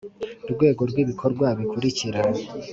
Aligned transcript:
Rwego 0.53 0.81
rw 0.89 0.95
ibikorwa 1.03 1.47
bikurikira 1.59 2.21